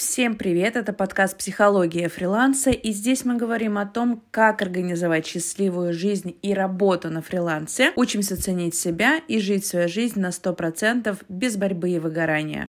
[0.00, 0.76] Всем привет!
[0.76, 6.54] Это подкаст «Психология фриланса», и здесь мы говорим о том, как организовать счастливую жизнь и
[6.54, 11.98] работу на фрилансе, учимся ценить себя и жить свою жизнь на 100% без борьбы и
[11.98, 12.66] выгорания.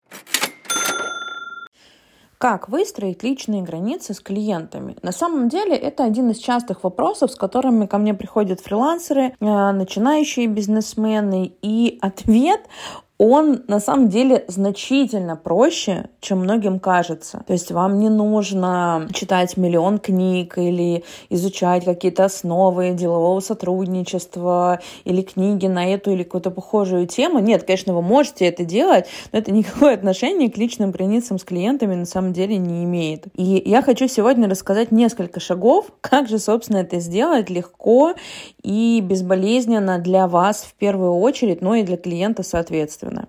[2.37, 4.97] Как выстроить личные границы с клиентами?
[5.01, 9.71] На самом деле это один из частых вопросов, с которыми ко мне приходят фрилансеры, э,
[9.71, 12.61] начинающие бизнесмены, и ответ
[13.23, 17.43] он на самом деле значительно проще, чем многим кажется.
[17.45, 25.21] То есть вам не нужно читать миллион книг или изучать какие-то основы делового сотрудничества или
[25.21, 27.37] книги на эту или какую-то похожую тему.
[27.37, 31.93] Нет, конечно, вы можете это делать, но это никакое отношение к личным границам с клиентами
[31.93, 33.25] на самом деле не имеет.
[33.35, 38.15] И я хочу сегодня рассказать несколько шагов, как же, собственно, это сделать легко
[38.63, 43.27] и безболезненно для вас в первую очередь, но и для клиента соответственно стороны.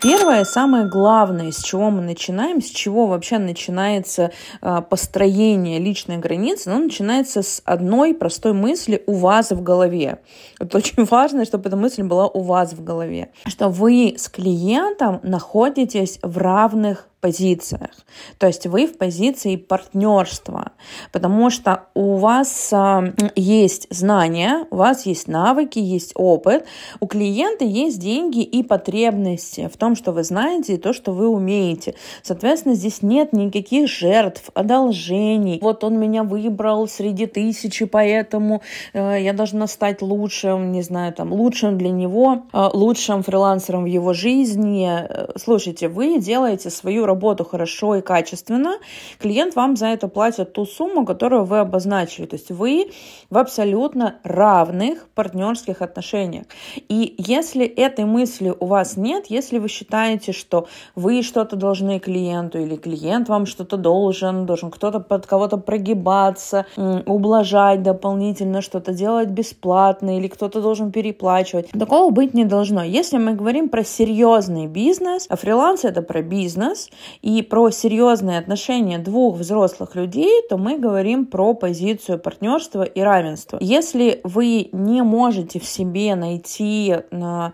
[0.00, 4.30] Первое, самое главное, с чего мы начинаем, с чего вообще начинается
[4.62, 10.20] э, построение личной границы, оно начинается с одной простой мысли у вас в голове.
[10.60, 13.32] Это очень важно, чтобы эта мысль была у вас в голове.
[13.46, 17.90] Что вы с клиентом находитесь в равных позициях.
[18.38, 20.72] То есть вы в позиции партнерства,
[21.12, 26.64] потому что у вас э, есть знания, у вас есть навыки, есть опыт,
[27.00, 31.28] у клиента есть деньги и потребности в том, что вы знаете и то, что вы
[31.28, 31.94] умеете.
[32.22, 35.58] Соответственно, здесь нет никаких жертв, одолжений.
[35.60, 41.32] Вот он меня выбрал среди тысячи, поэтому э, я должна стать лучшим, не знаю, там,
[41.32, 44.88] лучшим для него, э, лучшим фрилансером в его жизни.
[44.88, 48.78] Э, слушайте, вы делаете свою работу хорошо и качественно,
[49.18, 52.26] клиент вам за это платит ту сумму, которую вы обозначили.
[52.26, 52.90] То есть вы
[53.30, 56.44] в абсолютно равных партнерских отношениях.
[56.88, 62.58] И если этой мысли у вас нет, если вы считаете, что вы что-то должны клиенту
[62.58, 66.66] или клиент вам что-то должен, должен кто-то под кого-то прогибаться,
[67.06, 71.70] ублажать дополнительно, что-то делать бесплатно или кто-то должен переплачивать.
[71.70, 72.82] Такого быть не должно.
[72.84, 76.90] Если мы говорим про серьезный бизнес, а фриланс это про бизнес,
[77.22, 83.58] и про серьезные отношения двух взрослых людей, то мы говорим про позицию партнерства и равенства.
[83.60, 87.52] Если вы не можете в себе найти на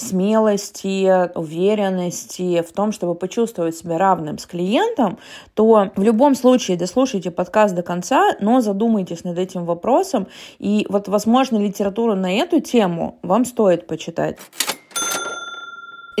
[0.00, 5.18] смелости, уверенности в том, чтобы почувствовать себя равным с клиентом,
[5.54, 10.28] то в любом случае дослушайте подкаст до конца, но задумайтесь над этим вопросом.
[10.58, 14.38] И вот, возможно, литературу на эту тему вам стоит почитать.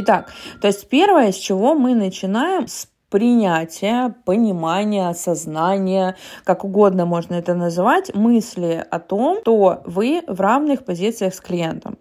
[0.00, 6.14] Итак, то есть первое, с чего мы начинаем, с принятия, понимания, осознания,
[6.44, 11.98] как угодно можно это называть, мысли о том, что вы в равных позициях с клиентом.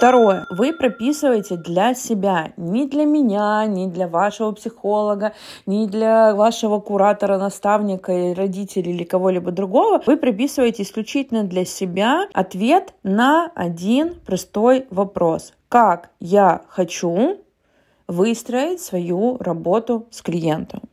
[0.00, 0.46] Второе.
[0.50, 5.34] Вы прописываете для себя, не для меня, не для вашего психолога,
[5.66, 10.02] не для вашего куратора, наставника, родителей или кого-либо другого.
[10.06, 17.38] Вы прописываете исключительно для себя ответ на один простой вопрос как я хочу
[18.08, 20.89] выстроить свою работу с клиентом.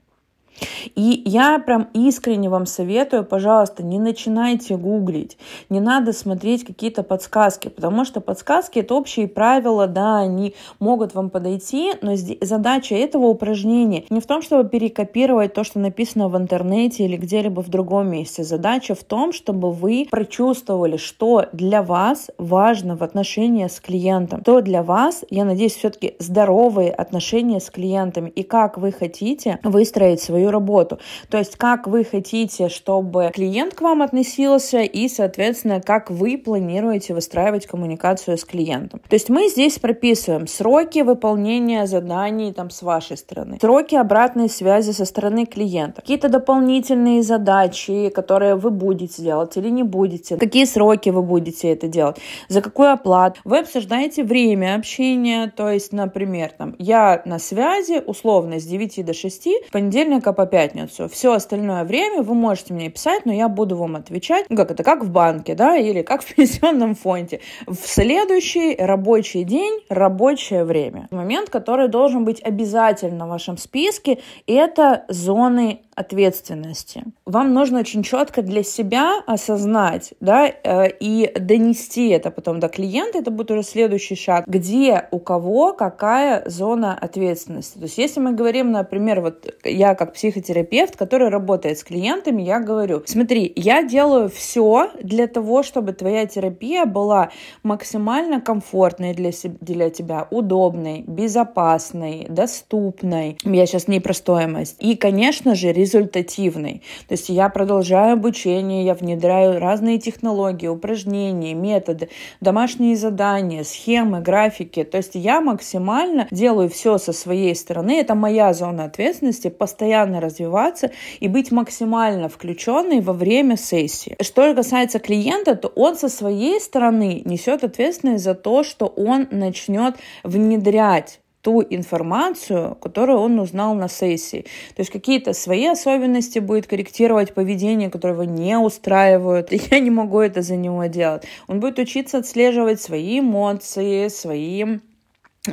[0.96, 5.38] И я прям искренне вам советую, пожалуйста, не начинайте гуглить,
[5.70, 11.30] не надо смотреть какие-то подсказки, потому что подсказки это общие правила, да, они могут вам
[11.30, 17.06] подойти, но задача этого упражнения не в том, чтобы перекопировать то, что написано в интернете
[17.06, 18.44] или где-либо в другом месте.
[18.44, 24.62] Задача в том, чтобы вы прочувствовали, что для вас важно в отношении с клиентом, то
[24.62, 28.30] для вас, я надеюсь, все-таки здоровые отношения с клиентами.
[28.30, 31.00] И как вы хотите выстроить свою свою работу.
[31.30, 37.14] То есть как вы хотите, чтобы клиент к вам относился и, соответственно, как вы планируете
[37.14, 39.00] выстраивать коммуникацию с клиентом.
[39.10, 44.92] То есть мы здесь прописываем сроки выполнения заданий там с вашей стороны, сроки обратной связи
[44.92, 51.10] со стороны клиента, какие-то дополнительные задачи, которые вы будете делать или не будете, какие сроки
[51.10, 52.18] вы будете это делать,
[52.50, 53.40] за какую оплату.
[53.44, 59.14] Вы обсуждаете время общения, то есть, например, там, я на связи условно с 9 до
[59.14, 61.10] 6, понедельника по пятницу.
[61.10, 64.84] Все остальное время вы можете мне писать, но я буду вам отвечать, ну, как это,
[64.84, 67.42] как в банке, да, или как в пенсионном фонде.
[67.66, 71.08] В следующий рабочий день, рабочее время.
[71.10, 77.04] Момент, который должен быть обязательно в вашем списке, это зоны ответственности.
[77.26, 83.18] Вам нужно очень четко для себя осознать, да, э, и донести это потом до клиента,
[83.18, 87.80] это будет уже следующий шаг, где у кого какая зона ответственности.
[87.80, 92.60] То есть если мы говорим, например, вот я как психотерапевт, который работает с клиентами, я
[92.60, 97.32] говорю, смотри, я делаю все для того, чтобы твоя терапия была
[97.64, 103.40] максимально комфортной для, для тебя, удобной, безопасной, доступной.
[103.44, 104.76] Я сейчас не про стоимость.
[104.80, 106.82] И, конечно же, результативной.
[107.08, 112.10] То есть я продолжаю обучение, я внедряю разные технологии, упражнения, методы,
[112.42, 114.84] домашние задания, схемы, графики.
[114.84, 118.00] То есть я максимально делаю все со своей стороны.
[118.00, 124.18] Это моя зона ответственности, постоянно развиваться и быть максимально включенной во время сессии.
[124.22, 129.96] Что касается клиента, то он со своей стороны несет ответственность за то, что он начнет
[130.24, 134.42] внедрять ту информацию, которую он узнал на сессии.
[134.76, 139.50] То есть какие-то свои особенности будет корректировать поведение, которое его не устраивают.
[139.72, 141.24] Я не могу это за него делать.
[141.48, 144.80] Он будет учиться отслеживать свои эмоции, свои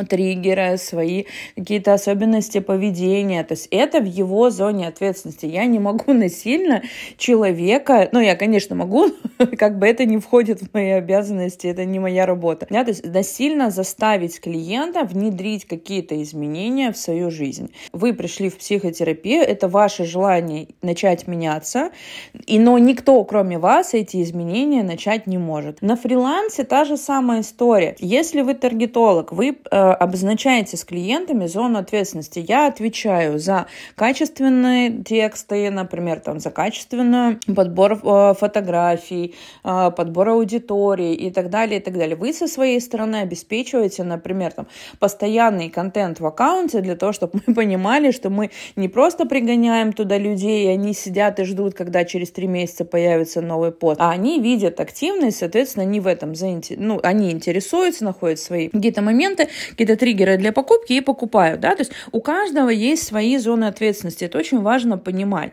[0.09, 1.25] триггеры, свои
[1.57, 3.45] какие-то особенности поведения.
[3.45, 5.47] То есть это в его зоне ответственности.
[5.47, 6.83] Я не могу насильно
[7.17, 9.11] человека, ну я, конечно, могу,
[9.59, 12.67] как бы это не входит в мои обязанности, это не моя работа.
[12.71, 12.85] Да?
[12.85, 17.73] То есть насильно заставить клиента внедрить какие-то изменения в свою жизнь.
[17.93, 21.91] Вы пришли в психотерапию, это ваше желание начать меняться,
[22.47, 25.83] и, но никто, кроме вас, эти изменения начать не может.
[25.83, 27.97] На фрилансе та же самая история.
[27.99, 32.45] Если вы таргетолог, вы э, обозначаете с клиентами зону ответственности.
[32.47, 39.35] Я отвечаю за качественные тексты, например, там, за качественную подбор э, фотографий,
[39.65, 42.17] э, подбор аудитории и так далее, и так далее.
[42.17, 44.67] Вы со своей стороны обеспечиваете, например, там,
[44.99, 50.19] постоянный контент в аккаунте для того, чтобы мы понимали, что мы не просто пригоняем туда
[50.19, 54.41] людей, и они сидят и ждут, когда через три месяца появится новый пост, а они
[54.41, 59.97] видят активность, соответственно, они в этом заинтересованы, ну, они интересуются, находят свои какие-то моменты, какие-то
[59.97, 64.39] триггеры для покупки и покупают, да, то есть у каждого есть свои зоны ответственности, это
[64.39, 65.53] очень важно понимать.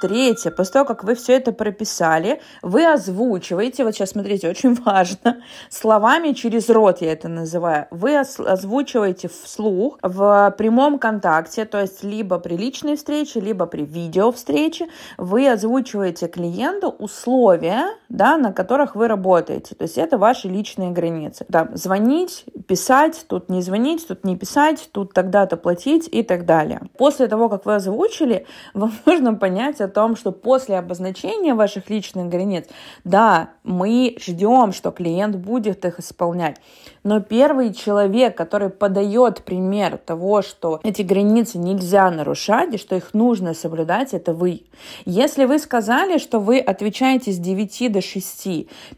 [0.00, 5.42] Третье, после того, как вы все это прописали, вы озвучиваете, вот сейчас смотрите, очень важно,
[5.70, 12.38] словами через рот я это называю, вы озвучиваете вслух в прямом контакте, то есть либо
[12.38, 19.08] при личной встрече, либо при видео встрече, вы озвучиваете клиенту условия, да, на которых вы
[19.08, 21.44] работаете, то есть это ваши личные границы.
[21.50, 26.82] Там, звонить, писать, тут не звонить, тут не писать, тут тогда-то платить и так далее.
[26.96, 32.28] После того, как вы озвучили, вам нужно понять о том, что после обозначения ваших личных
[32.28, 32.66] границ,
[33.02, 36.60] да, мы ждем, что клиент будет их исполнять.
[37.04, 43.12] Но первый человек, который подает пример того, что эти границы нельзя нарушать и что их
[43.12, 44.62] нужно соблюдать, это вы.
[45.04, 48.48] Если вы сказали, что вы отвечаете с 9 до 6,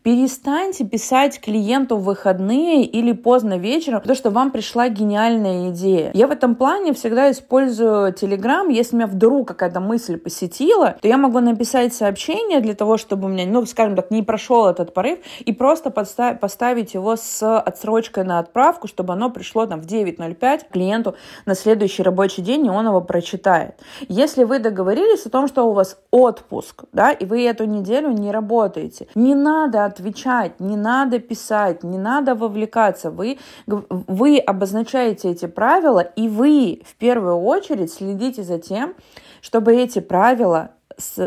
[0.04, 6.12] перестаньте писать клиенту в выходные или поздно вечером, потому что вам пришла гениальная идея.
[6.14, 11.16] Я в этом плане всегда использую Telegram, если меня вдруг какая-то мысль посетила, то я
[11.16, 15.18] могу написать сообщение для того, чтобы у меня, ну, скажем так, не прошел этот порыв,
[15.40, 20.70] и просто подставить, поставить его с отсрочкой на отправку, чтобы оно пришло там в 9.05
[20.70, 21.16] клиенту
[21.46, 23.74] на следующий рабочий день, и он его прочитает.
[24.08, 28.30] Если вы договорились о том, что у вас отпуск, да, и вы эту неделю не
[28.30, 33.10] работаете, не надо отвечать, не надо писать, не надо вовлекаться.
[33.10, 38.94] Вы, вы обозначаете эти правила, и вы в первую очередь следите за тем,
[39.40, 40.70] чтобы эти правила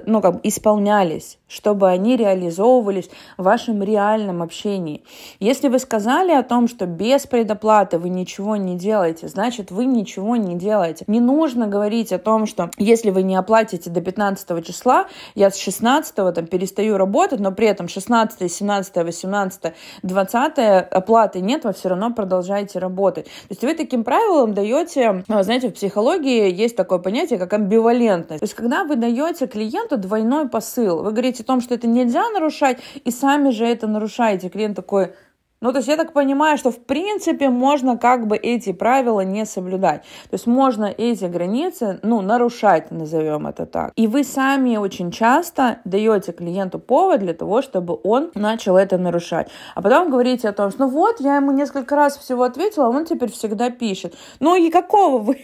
[0.06, 5.04] ну, как бы исполнялись, чтобы они реализовывались в вашем реальном общении.
[5.39, 10.36] Если вы сказали о том, что без предоплаты вы ничего не делаете, значит, вы ничего
[10.36, 11.06] не делаете.
[11.07, 15.57] Не нужно говорить о том, что если вы не оплатите до 15 числа, я с
[15.57, 19.73] 16 там перестаю работать, но при этом 16, 17, 18,
[20.04, 20.57] 20
[20.92, 23.26] оплаты нет, вы все равно продолжаете работать.
[23.26, 28.40] То есть вы таким правилом даете, знаете, в психологии есть такое понятие, как амбивалентность.
[28.40, 31.04] То есть когда вы даете клиенту двойной посыл.
[31.04, 34.47] Вы говорите о том, что это нельзя нарушать, и сами же это нарушаете.
[34.47, 35.11] Клиент такой,
[35.59, 39.45] ну, то есть я так понимаю, что в принципе можно как бы эти правила не
[39.45, 40.04] соблюдать.
[40.30, 43.92] То есть можно эти границы, ну, нарушать, назовем это так.
[43.97, 49.49] И вы сами очень часто даете клиенту повод для того, чтобы он начал это нарушать.
[49.75, 52.89] А потом говорите о том, что ну вот, я ему несколько раз всего ответила, а
[52.89, 54.16] он теперь всегда пишет.
[54.39, 55.37] Ну и какого вы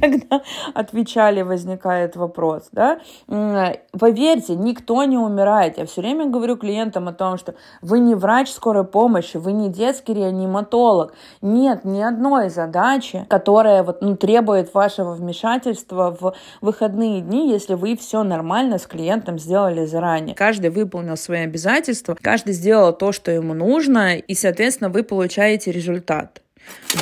[0.00, 0.42] тогда
[0.74, 3.00] отвечали, возникает вопрос, да.
[3.26, 5.78] Поверьте, никто не умирает.
[5.78, 9.68] Я все время говорю клиентам о том, что вы не врач скорой помощи, вы не
[9.68, 11.14] детский реаниматолог.
[11.40, 17.96] Нет ни одной задачи, которая вот, ну, требует вашего вмешательства в выходные дни, если вы
[17.96, 20.34] все нормально с клиентом сделали заранее.
[20.34, 26.42] Каждый выполнил свои обязательства, каждый сделал то, что ему нужно, и, соответственно, вы получаете результат.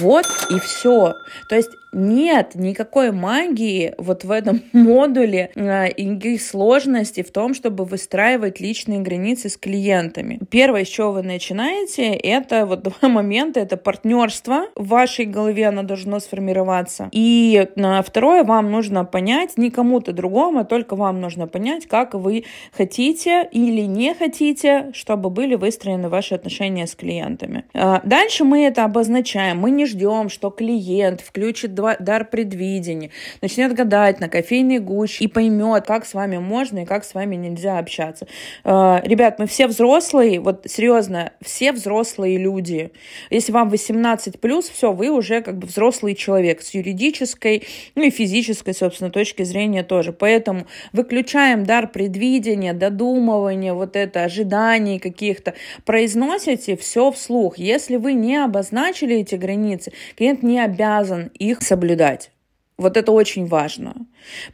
[0.01, 1.13] Вот и все.
[1.49, 7.55] То есть нет никакой магии вот в этом модуле э, и никаких сложностей в том,
[7.55, 10.41] чтобы выстраивать личные границы с клиентами.
[10.51, 14.67] Первое, с чего вы начинаете, это вот два момента, это партнерство.
[14.75, 17.09] В вашей голове оно должно сформироваться.
[17.13, 22.15] И э, второе, вам нужно понять, не кому-то другому, а только вам нужно понять, как
[22.15, 27.65] вы хотите или не хотите, чтобы были выстроены ваши отношения с клиентами.
[27.75, 29.59] Э, дальше мы это обозначаем.
[29.59, 33.11] Мы не ждем, что клиент включит дар предвидения,
[33.43, 37.37] начнет гадать на кофейной гуще и поймет, как с вами можно и как с вами
[37.37, 38.27] нельзя общаться.
[38.65, 42.93] Э, ребят, мы все взрослые, вот серьезно, все взрослые люди.
[43.31, 48.11] Если вам 18 плюс, все, вы уже как бы взрослый человек с юридической, ну и
[48.11, 50.13] физической, собственно, точки зрения тоже.
[50.13, 57.59] Поэтому выключаем дар предвидения, додумывания, вот это ожиданий каких-то, произносите все вслух.
[57.59, 62.33] Если вы не обозначили эти границы, клиент не обязан их соблюдать.
[62.79, 63.95] Вот это очень важно.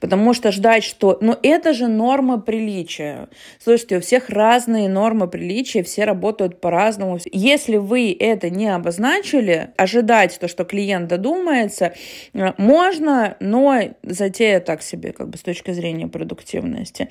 [0.00, 1.16] Потому что ждать, что...
[1.20, 3.28] Ну, это же норма приличия.
[3.62, 7.18] Слушайте, у всех разные нормы приличия, все работают по-разному.
[7.32, 11.94] Если вы это не обозначили, ожидать то, что клиент додумается,
[12.34, 17.08] э, можно, но затея так себе, как бы с точки зрения продуктивности.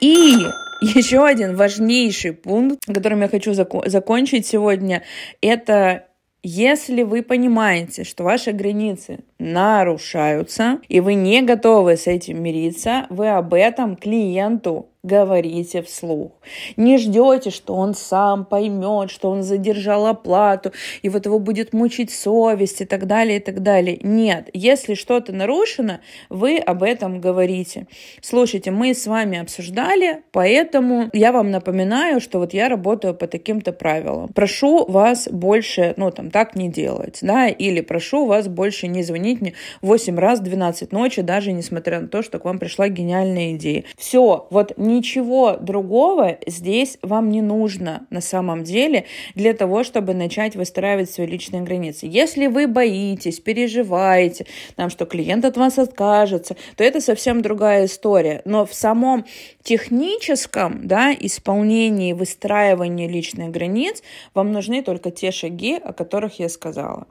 [0.00, 0.34] И
[0.82, 5.04] еще один важнейший пункт, которым я хочу зак- закончить сегодня,
[5.40, 6.04] это
[6.42, 13.28] если вы понимаете, что ваши границы нарушаются, и вы не готовы с этим мириться, вы
[13.28, 16.32] об этом клиенту говорите вслух.
[16.76, 22.10] Не ждете, что он сам поймет, что он задержал оплату, и вот его будет мучить
[22.12, 23.98] совесть и так далее, и так далее.
[24.02, 27.86] Нет, если что-то нарушено, вы об этом говорите.
[28.20, 33.72] Слушайте, мы с вами обсуждали, поэтому я вам напоминаю, что вот я работаю по таким-то
[33.72, 34.28] правилам.
[34.28, 39.27] Прошу вас больше, ну там, так не делать, да, или прошу вас больше не звонить
[39.36, 43.84] мне 8 раз 12 ночи, даже несмотря на то, что к вам пришла гениальная идея.
[43.96, 49.04] Все, вот ничего другого здесь вам не нужно на самом деле
[49.34, 52.06] для того, чтобы начать выстраивать свои личные границы.
[52.06, 58.42] Если вы боитесь, переживаете, там, что клиент от вас откажется, то это совсем другая история.
[58.44, 59.24] Но в самом
[59.62, 64.02] техническом да, исполнении, выстраивании личных границ
[64.34, 67.06] вам нужны только те шаги, о которых я сказала.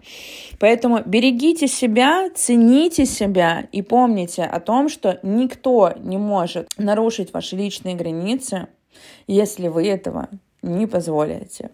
[0.59, 1.67] Поэтому берегите
[2.07, 8.67] себя, цените себя и помните о том, что никто не может нарушить ваши личные границы,
[9.27, 10.29] если вы этого
[10.61, 11.71] не позволите.